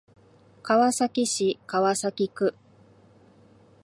[0.63, 2.55] 川崎市川崎区